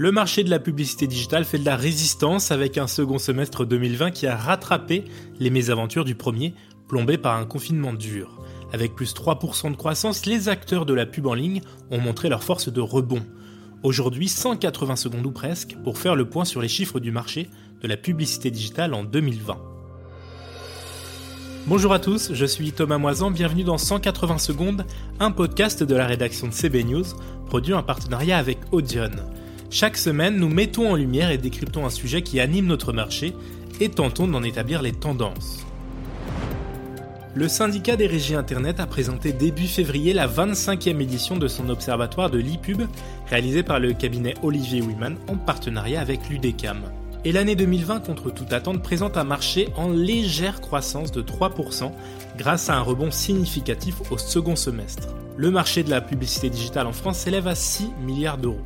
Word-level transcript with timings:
Le 0.00 0.12
marché 0.12 0.44
de 0.44 0.50
la 0.50 0.60
publicité 0.60 1.08
digitale 1.08 1.44
fait 1.44 1.58
de 1.58 1.64
la 1.64 1.74
résistance 1.74 2.52
avec 2.52 2.78
un 2.78 2.86
second 2.86 3.18
semestre 3.18 3.64
2020 3.66 4.12
qui 4.12 4.28
a 4.28 4.36
rattrapé 4.36 5.02
les 5.40 5.50
mésaventures 5.50 6.04
du 6.04 6.14
premier, 6.14 6.54
plombé 6.86 7.18
par 7.18 7.36
un 7.36 7.44
confinement 7.44 7.92
dur. 7.92 8.40
Avec 8.72 8.94
plus 8.94 9.12
3% 9.12 9.72
de 9.72 9.76
croissance, 9.76 10.24
les 10.24 10.48
acteurs 10.48 10.86
de 10.86 10.94
la 10.94 11.04
pub 11.04 11.26
en 11.26 11.34
ligne 11.34 11.62
ont 11.90 11.98
montré 11.98 12.28
leur 12.28 12.44
force 12.44 12.72
de 12.72 12.80
rebond. 12.80 13.24
Aujourd'hui, 13.82 14.28
180 14.28 14.94
secondes 14.94 15.26
ou 15.26 15.32
presque 15.32 15.76
pour 15.82 15.98
faire 15.98 16.14
le 16.14 16.28
point 16.28 16.44
sur 16.44 16.60
les 16.60 16.68
chiffres 16.68 17.00
du 17.00 17.10
marché 17.10 17.50
de 17.82 17.88
la 17.88 17.96
publicité 17.96 18.52
digitale 18.52 18.94
en 18.94 19.02
2020. 19.02 19.56
Bonjour 21.66 21.92
à 21.92 21.98
tous, 21.98 22.32
je 22.34 22.46
suis 22.46 22.70
Thomas 22.70 22.98
Moisan, 22.98 23.32
bienvenue 23.32 23.64
dans 23.64 23.78
180 23.78 24.38
secondes, 24.38 24.86
un 25.18 25.32
podcast 25.32 25.82
de 25.82 25.96
la 25.96 26.06
rédaction 26.06 26.46
de 26.46 26.52
CB 26.52 26.84
News, 26.84 27.04
produit 27.46 27.74
en 27.74 27.82
partenariat 27.82 28.38
avec 28.38 28.58
Audion. 28.70 29.10
Chaque 29.70 29.98
semaine, 29.98 30.36
nous 30.36 30.48
mettons 30.48 30.90
en 30.90 30.94
lumière 30.94 31.30
et 31.30 31.36
décryptons 31.36 31.84
un 31.84 31.90
sujet 31.90 32.22
qui 32.22 32.40
anime 32.40 32.66
notre 32.66 32.94
marché 32.94 33.34
et 33.80 33.90
tentons 33.90 34.26
d'en 34.26 34.42
établir 34.42 34.80
les 34.80 34.92
tendances. 34.92 35.66
Le 37.34 37.48
syndicat 37.48 37.96
des 37.96 38.06
régies 38.06 38.34
Internet 38.34 38.80
a 38.80 38.86
présenté 38.86 39.34
début 39.34 39.66
février 39.66 40.14
la 40.14 40.26
25e 40.26 41.00
édition 41.00 41.36
de 41.36 41.48
son 41.48 41.68
observatoire 41.68 42.30
de 42.30 42.38
l'e-pub, 42.38 42.82
réalisé 43.28 43.62
par 43.62 43.78
le 43.78 43.92
cabinet 43.92 44.34
Olivier 44.42 44.80
Wiman 44.80 45.16
en 45.28 45.36
partenariat 45.36 46.00
avec 46.00 46.30
l'UDECAM. 46.30 46.80
Et 47.26 47.32
l'année 47.32 47.54
2020, 47.54 48.00
contre 48.00 48.30
toute 48.30 48.54
attente, 48.54 48.82
présente 48.82 49.18
un 49.18 49.24
marché 49.24 49.68
en 49.76 49.90
légère 49.90 50.62
croissance 50.62 51.12
de 51.12 51.20
3% 51.20 51.92
grâce 52.38 52.70
à 52.70 52.76
un 52.76 52.80
rebond 52.80 53.10
significatif 53.10 53.96
au 54.10 54.16
second 54.16 54.56
semestre. 54.56 55.08
Le 55.36 55.50
marché 55.50 55.82
de 55.82 55.90
la 55.90 56.00
publicité 56.00 56.48
digitale 56.48 56.86
en 56.86 56.92
France 56.92 57.18
s'élève 57.18 57.46
à 57.46 57.54
6 57.54 57.90
milliards 58.00 58.38
d'euros. 58.38 58.64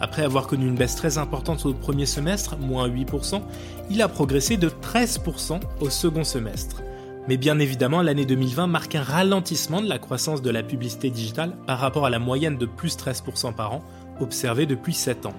Après 0.00 0.22
avoir 0.22 0.46
connu 0.46 0.66
une 0.66 0.76
baisse 0.76 0.96
très 0.96 1.18
importante 1.18 1.66
au 1.66 1.74
premier 1.74 2.06
semestre, 2.06 2.56
moins 2.56 2.88
8%, 2.88 3.42
il 3.90 4.00
a 4.00 4.08
progressé 4.08 4.56
de 4.56 4.70
13% 4.70 5.60
au 5.80 5.90
second 5.90 6.24
semestre. 6.24 6.82
Mais 7.28 7.36
bien 7.36 7.58
évidemment, 7.58 8.00
l'année 8.00 8.24
2020 8.24 8.66
marque 8.66 8.94
un 8.94 9.02
ralentissement 9.02 9.82
de 9.82 9.88
la 9.88 9.98
croissance 9.98 10.40
de 10.40 10.50
la 10.50 10.62
publicité 10.62 11.10
digitale 11.10 11.52
par 11.66 11.78
rapport 11.78 12.06
à 12.06 12.10
la 12.10 12.18
moyenne 12.18 12.56
de 12.56 12.66
plus 12.66 12.96
13% 12.96 13.54
par 13.54 13.74
an 13.74 13.82
observée 14.20 14.64
depuis 14.66 14.94
7 14.94 15.26
ans. 15.26 15.34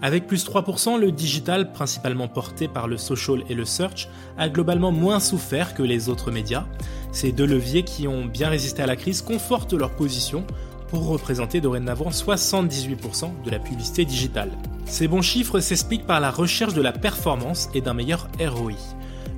Avec 0.00 0.28
plus 0.28 0.46
3%, 0.46 0.96
le 0.96 1.10
digital, 1.10 1.72
principalement 1.72 2.28
porté 2.28 2.68
par 2.68 2.86
le 2.86 2.96
social 2.96 3.42
et 3.48 3.54
le 3.54 3.64
search, 3.64 4.08
a 4.36 4.48
globalement 4.48 4.92
moins 4.92 5.18
souffert 5.18 5.74
que 5.74 5.82
les 5.82 6.08
autres 6.08 6.30
médias. 6.30 6.66
Ces 7.10 7.32
deux 7.32 7.46
leviers 7.46 7.82
qui 7.82 8.06
ont 8.06 8.24
bien 8.24 8.48
résisté 8.48 8.80
à 8.80 8.86
la 8.86 8.94
crise 8.94 9.22
confortent 9.22 9.72
leur 9.72 9.90
position 9.90 10.46
pour 10.88 11.06
représenter 11.06 11.60
dorénavant 11.60 12.10
78% 12.10 13.42
de 13.44 13.50
la 13.50 13.58
publicité 13.58 14.04
digitale. 14.04 14.50
Ces 14.86 15.08
bons 15.08 15.22
chiffres 15.22 15.60
s'expliquent 15.60 16.06
par 16.06 16.20
la 16.20 16.30
recherche 16.30 16.74
de 16.74 16.82
la 16.82 16.92
performance 16.92 17.68
et 17.74 17.80
d'un 17.80 17.94
meilleur 17.94 18.28
ROI. 18.40 18.72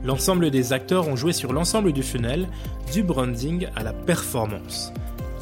L'ensemble 0.04 0.50
des 0.50 0.72
acteurs 0.72 1.08
ont 1.08 1.16
joué 1.16 1.32
sur 1.32 1.52
l'ensemble 1.52 1.92
du 1.92 2.02
funnel, 2.02 2.48
du 2.92 3.02
branding 3.02 3.66
à 3.76 3.82
la 3.82 3.92
performance. 3.92 4.92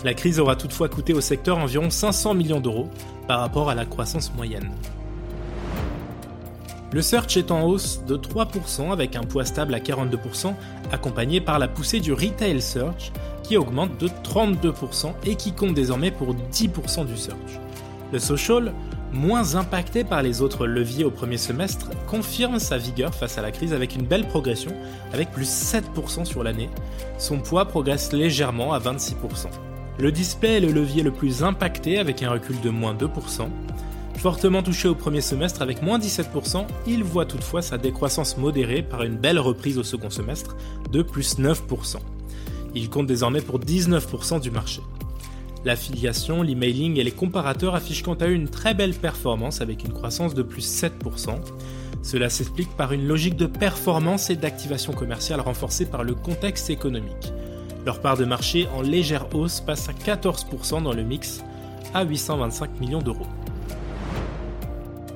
La 0.05 0.15
crise 0.15 0.41
aura 0.41 0.57
toutefois 0.57 0.89
coûté 0.89 1.13
au 1.13 1.21
secteur 1.21 1.59
environ 1.59 1.91
500 1.91 2.35
millions 2.35 2.61
d'euros 2.61 2.89
par 3.27 3.41
rapport 3.41 3.71
à 3.71 3.75
la 3.75 3.85
croissance 3.85 4.33
moyenne. 4.35 4.71
Le 6.91 7.03
search 7.03 7.37
est 7.37 7.51
en 7.51 7.65
hausse 7.65 8.03
de 8.07 8.17
3% 8.17 8.93
avec 8.93 9.15
un 9.15 9.23
poids 9.23 9.45
stable 9.45 9.75
à 9.75 9.79
42%, 9.79 10.55
accompagné 10.91 11.41
par 11.41 11.59
la 11.59 11.69
poussée 11.69 12.01
du 12.01 12.15
retail 12.15 12.63
search 12.63 13.13
qui 13.43 13.59
augmente 13.59 13.99
de 13.99 14.09
32% 14.09 15.13
et 15.27 15.35
qui 15.35 15.53
compte 15.53 15.75
désormais 15.75 16.11
pour 16.11 16.35
10% 16.35 17.05
du 17.05 17.17
search. 17.17 17.61
Le 18.11 18.19
social, 18.19 18.73
moins 19.13 19.55
impacté 19.55 20.03
par 20.03 20.23
les 20.23 20.41
autres 20.41 20.67
leviers 20.67 21.05
au 21.05 21.11
premier 21.11 21.37
semestre, 21.37 21.91
confirme 22.07 22.59
sa 22.59 22.79
vigueur 22.79 23.15
face 23.15 23.37
à 23.37 23.43
la 23.43 23.51
crise 23.51 23.75
avec 23.75 23.95
une 23.95 24.07
belle 24.07 24.27
progression, 24.27 24.73
avec 25.13 25.31
plus 25.31 25.49
7% 25.49 26.25
sur 26.25 26.43
l'année. 26.43 26.71
Son 27.19 27.39
poids 27.39 27.67
progresse 27.67 28.13
légèrement 28.13 28.73
à 28.73 28.79
26%. 28.79 29.49
Le 29.99 30.13
display 30.13 30.57
est 30.57 30.61
le 30.61 30.73
levier 30.73 31.03
le 31.03 31.11
plus 31.11 31.43
impacté 31.43 31.99
avec 31.99 32.23
un 32.23 32.31
recul 32.31 32.59
de 32.61 32.71
moins 32.71 32.95
2%. 32.95 33.49
Fortement 34.19 34.65
touché 34.65 34.89
au 34.89 34.97
premier 34.97 35.21
semestre 35.21 35.63
avec 35.63 35.81
moins 35.81 36.01
17%, 36.01 36.67
il 36.89 37.05
voit 37.05 37.25
toutefois 37.25 37.63
sa 37.63 37.79
décroissance 37.79 38.37
modérée 38.37 38.83
par 38.83 39.05
une 39.05 39.17
belle 39.17 39.39
reprise 39.39 39.79
au 39.79 39.85
second 39.85 40.11
semestre 40.11 40.57
de 40.91 41.03
plus 41.03 41.39
9%. 41.39 41.99
Il 42.75 42.91
compte 42.91 43.07
désormais 43.07 43.41
pour 43.41 43.61
19% 43.61 44.41
du 44.41 44.51
marché. 44.51 44.83
L'affiliation, 45.65 46.43
l'emailing 46.43 46.99
et 46.99 47.05
les 47.05 47.13
comparateurs 47.13 47.77
affichent 47.77 48.03
quant 48.03 48.15
à 48.15 48.27
eux 48.27 48.33
une 48.33 48.49
très 48.49 48.75
belle 48.75 48.95
performance 48.95 49.61
avec 49.61 49.85
une 49.85 49.93
croissance 49.93 50.35
de 50.35 50.43
plus 50.43 50.67
7%. 50.67 51.37
Cela 52.03 52.29
s'explique 52.29 52.77
par 52.77 52.93
une 52.93 53.07
logique 53.07 53.37
de 53.37 53.47
performance 53.47 54.31
et 54.31 54.37
d'activation 54.37 54.93
commerciale 54.93 55.41
renforcée 55.41 55.87
par 55.87 56.03
le 56.03 56.15
contexte 56.15 56.71
économique. 56.71 57.33
Leur 57.87 58.01
part 58.01 58.17
de 58.17 58.25
marché 58.25 58.67
en 58.75 58.83
légère 58.83 59.33
hausse 59.33 59.61
passe 59.61 59.89
à 59.89 59.93
14% 59.93 60.83
dans 60.83 60.93
le 60.93 61.05
mix 61.05 61.45
à 61.95 62.03
825 62.05 62.81
millions 62.81 63.03
d'euros. 63.03 63.27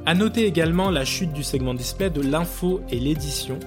A 0.04 0.14
noter 0.14 0.46
également 0.46 0.90
la 0.90 1.04
chute 1.04 1.32
du 1.32 1.44
segment 1.44 1.74
display 1.74 2.10
de 2.10 2.20
l'info 2.20 2.80
et 2.90 2.98
l'édition 2.98 3.60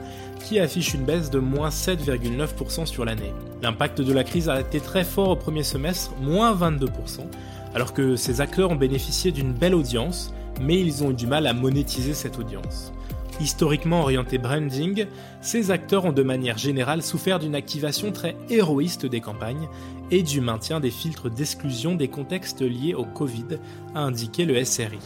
qui 0.43 0.59
affiche 0.59 0.93
une 0.93 1.05
baisse 1.05 1.29
de 1.29 1.39
moins 1.39 1.69
7,9% 1.69 2.85
sur 2.85 3.05
l'année. 3.05 3.31
L'impact 3.61 4.01
de 4.01 4.11
la 4.11 4.25
crise 4.25 4.49
a 4.49 4.59
été 4.59 4.81
très 4.81 5.05
fort 5.05 5.29
au 5.29 5.35
premier 5.37 5.63
semestre, 5.63 6.13
moins 6.21 6.53
22%, 6.53 6.89
alors 7.73 7.93
que 7.93 8.17
ces 8.17 8.41
acteurs 8.41 8.69
ont 8.69 8.75
bénéficié 8.75 9.31
d'une 9.31 9.53
belle 9.53 9.73
audience, 9.73 10.33
mais 10.61 10.77
ils 10.77 11.05
ont 11.05 11.11
eu 11.11 11.13
du 11.15 11.25
mal 11.25 11.47
à 11.47 11.53
monétiser 11.53 12.13
cette 12.13 12.37
audience. 12.37 12.91
Historiquement 13.39 14.01
orientés 14.01 14.37
branding, 14.37 15.05
ces 15.41 15.71
acteurs 15.71 16.03
ont 16.03 16.13
de 16.13 16.23
manière 16.23 16.57
générale 16.57 17.01
souffert 17.01 17.39
d'une 17.39 17.55
activation 17.55 18.11
très 18.11 18.35
héroïste 18.49 19.05
des 19.05 19.21
campagnes 19.21 19.67
et 20.11 20.21
du 20.21 20.41
maintien 20.41 20.81
des 20.81 20.91
filtres 20.91 21.29
d'exclusion 21.29 21.95
des 21.95 22.09
contextes 22.09 22.61
liés 22.61 22.93
au 22.93 23.05
Covid, 23.05 23.57
a 23.95 24.01
indiqué 24.01 24.43
le 24.43 24.63
SRI. 24.63 24.99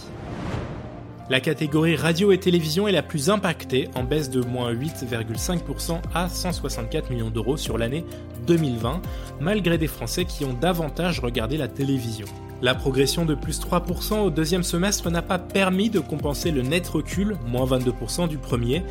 La 1.30 1.40
catégorie 1.40 1.96
radio 1.96 2.32
et 2.32 2.40
télévision 2.40 2.88
est 2.88 2.92
la 2.92 3.04
plus 3.04 3.30
impactée, 3.30 3.88
en 3.94 4.04
baisse 4.04 4.32
de 4.32 4.42
moins 4.42 4.74
8,5% 4.74 6.02
à 6.16 6.28
164 6.28 7.12
millions 7.12 7.30
d'euros 7.30 7.56
sur 7.56 7.78
l'année 7.78 8.04
2020, 8.48 9.00
malgré 9.40 9.78
des 9.78 9.86
Français 9.86 10.26
qui 10.26 10.44
ont 10.44 10.54
davantage 10.54 11.20
regardé 11.20 11.56
la 11.56 11.68
télévision. 11.68 12.26
La 12.64 12.74
progression 12.74 13.26
de 13.26 13.36
plus 13.36 13.60
3% 13.62 14.22
au 14.22 14.32
deuxième 14.32 14.64
semestre 14.64 15.12
n'a 15.12 15.22
pas 15.22 15.38
permis 15.38 15.92
de 15.92 16.00
compenser 16.00 16.50
le 16.50 16.64
net 16.64 16.88
recul, 16.88 17.38
moins 17.46 17.68
22% 17.68 18.28
du 18.28 18.40
premier, 18.40 18.82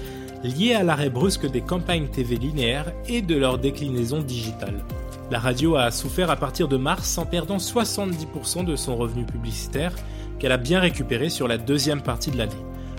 lié 0.44 0.74
à 0.74 0.84
l'arrêt 0.84 1.10
brusque 1.10 1.50
des 1.50 1.60
campagnes 1.60 2.06
TV 2.06 2.36
linéaires 2.36 2.92
et 3.08 3.20
de 3.20 3.34
leur 3.34 3.58
déclinaison 3.58 4.22
digitale. 4.22 4.84
La 5.32 5.40
radio 5.40 5.74
a 5.74 5.90
souffert 5.90 6.30
à 6.30 6.36
partir 6.36 6.68
de 6.68 6.76
mars 6.76 7.18
en 7.18 7.26
perdant 7.26 7.58
70% 7.58 8.64
de 8.64 8.76
son 8.76 8.96
revenu 8.96 9.24
publicitaire 9.24 9.92
qu'elle 10.38 10.52
a 10.52 10.56
bien 10.56 10.80
récupéré 10.80 11.28
sur 11.28 11.48
la 11.48 11.58
deuxième 11.58 12.02
partie 12.02 12.30
de 12.30 12.38
l'année. 12.38 12.52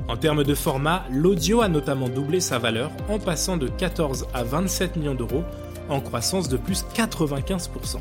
En 0.07 0.17
termes 0.17 0.43
de 0.43 0.55
format, 0.55 1.05
l'audio 1.11 1.61
a 1.61 1.67
notamment 1.67 2.09
doublé 2.09 2.39
sa 2.39 2.57
valeur 2.57 2.91
en 3.09 3.19
passant 3.19 3.57
de 3.57 3.67
14 3.67 4.27
à 4.33 4.43
27 4.43 4.95
millions 4.95 5.13
d'euros 5.13 5.43
en 5.87 6.01
croissance 6.01 6.49
de 6.49 6.57
plus 6.57 6.83
95%. 6.95 7.97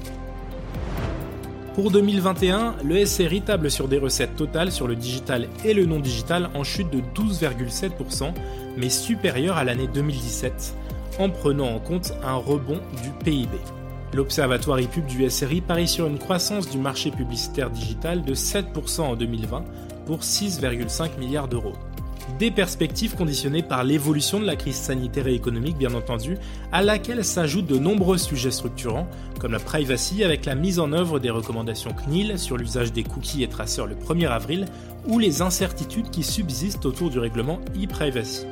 Pour 1.75 1.91
2021, 1.93 2.77
le 2.83 3.05
SRI 3.05 3.43
table 3.43 3.71
sur 3.71 3.87
des 3.87 3.99
recettes 3.99 4.35
totales 4.37 4.73
sur 4.73 4.89
le 4.89 4.97
digital 4.97 5.49
et 5.65 5.75
le 5.75 5.87
non 5.87 6.01
digital 6.01 6.51
en 6.55 6.65
chute 6.65 6.91
de 6.91 7.01
12,7%, 7.15 8.33
mais 8.77 8.89
supérieure 8.89 9.57
à 9.57 9.65
l'année 9.65 9.87
2017, 9.87 10.75
en 11.21 11.31
prenant 11.31 11.69
en 11.69 11.79
compte 11.79 12.15
un 12.25 12.35
rebond 12.35 12.81
du 13.03 13.11
PIB. 13.23 13.57
L'Observatoire 14.15 14.79
ePub 14.79 15.07
du 15.07 15.29
SRI 15.29 15.61
parie 15.61 15.87
sur 15.87 16.07
une 16.07 16.19
croissance 16.19 16.71
du 16.71 16.79
marché 16.79 17.11
publicitaire 17.11 17.71
digital 17.71 18.25
de 18.25 18.35
7% 18.35 19.03
en 19.03 19.17
2020 19.17 19.65
pour 20.07 20.21
6,5 20.21 21.19
milliards 21.19 21.49
d'euros. 21.49 21.75
Des 22.39 22.51
perspectives 22.51 23.17
conditionnées 23.17 23.63
par 23.63 23.85
l'évolution 23.85 24.41
de 24.41 24.47
la 24.47 24.57
crise 24.57 24.77
sanitaire 24.77 25.27
et 25.27 25.35
économique 25.35 25.77
bien 25.77 25.95
entendu, 25.95 26.39
à 26.73 26.83
laquelle 26.83 27.25
s'ajoutent 27.25 27.67
de 27.67 27.79
nombreux 27.79 28.19
sujets 28.19 28.51
structurants, 28.51 29.09
comme 29.41 29.53
la 29.53 29.59
privacy 29.59 30.25
avec 30.25 30.47
la 30.47 30.55
mise 30.55 30.79
en 30.79 30.93
œuvre 30.93 31.19
des 31.19 31.31
recommandations 31.31 31.93
CNIL 31.93 32.39
sur 32.39 32.57
l'usage 32.57 32.93
des 32.93 33.03
cookies 33.03 33.43
et 33.43 33.49
traceurs 33.49 33.87
le 33.87 33.95
1er 33.95 34.29
avril, 34.29 34.67
ou 35.07 35.19
les 35.19 35.43
incertitudes 35.43 36.11
qui 36.11 36.23
subsistent 36.23 36.87
autour 36.87 37.11
du 37.11 37.19
règlement 37.19 37.61
e-privacy. 37.77 38.47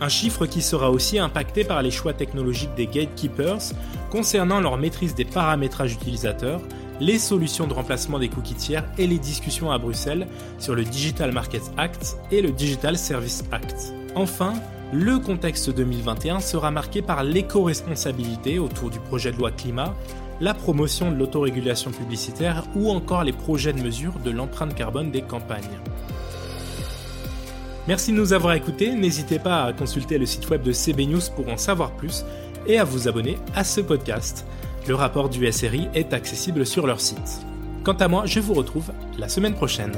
Un 0.00 0.08
chiffre 0.08 0.46
qui 0.46 0.62
sera 0.62 0.90
aussi 0.90 1.18
impacté 1.18 1.64
par 1.64 1.82
les 1.82 1.90
choix 1.90 2.12
technologiques 2.12 2.74
des 2.76 2.86
gatekeepers 2.86 3.72
concernant 4.10 4.60
leur 4.60 4.76
maîtrise 4.76 5.14
des 5.14 5.24
paramétrages 5.24 5.94
utilisateurs, 5.94 6.60
les 7.00 7.18
solutions 7.18 7.66
de 7.66 7.74
remplacement 7.74 8.18
des 8.18 8.28
cookies 8.28 8.54
tiers 8.54 8.84
et 8.98 9.06
les 9.06 9.18
discussions 9.18 9.70
à 9.70 9.78
Bruxelles 9.78 10.26
sur 10.58 10.74
le 10.74 10.84
Digital 10.84 11.32
Markets 11.32 11.72
Act 11.76 12.16
et 12.30 12.40
le 12.40 12.50
Digital 12.52 12.96
Service 12.96 13.44
Act. 13.50 13.92
Enfin, 14.14 14.54
le 14.92 15.18
contexte 15.18 15.70
2021 15.70 16.40
sera 16.40 16.70
marqué 16.70 17.02
par 17.02 17.24
l'éco-responsabilité 17.24 18.58
autour 18.58 18.90
du 18.90 19.00
projet 19.00 19.32
de 19.32 19.38
loi 19.38 19.50
climat, 19.50 19.94
la 20.40 20.54
promotion 20.54 21.10
de 21.10 21.16
l'autorégulation 21.16 21.90
publicitaire 21.90 22.64
ou 22.76 22.90
encore 22.90 23.24
les 23.24 23.32
projets 23.32 23.72
de 23.72 23.80
mesure 23.80 24.12
de 24.24 24.30
l'empreinte 24.30 24.74
carbone 24.74 25.10
des 25.10 25.22
campagnes. 25.22 25.80
Merci 27.86 28.12
de 28.12 28.16
nous 28.16 28.32
avoir 28.32 28.54
écoutés, 28.54 28.94
n'hésitez 28.94 29.38
pas 29.38 29.64
à 29.64 29.72
consulter 29.74 30.16
le 30.16 30.24
site 30.24 30.48
web 30.48 30.62
de 30.62 30.72
CB 30.72 31.06
News 31.06 31.20
pour 31.36 31.48
en 31.50 31.58
savoir 31.58 31.90
plus 31.90 32.24
et 32.66 32.78
à 32.78 32.84
vous 32.84 33.08
abonner 33.08 33.36
à 33.54 33.62
ce 33.62 33.82
podcast. 33.82 34.46
Le 34.88 34.94
rapport 34.94 35.28
du 35.28 35.50
SRI 35.52 35.88
est 35.94 36.14
accessible 36.14 36.64
sur 36.64 36.86
leur 36.86 37.00
site. 37.00 37.44
Quant 37.84 37.92
à 37.92 38.08
moi, 38.08 38.22
je 38.24 38.40
vous 38.40 38.54
retrouve 38.54 38.90
la 39.18 39.28
semaine 39.28 39.54
prochaine. 39.54 39.92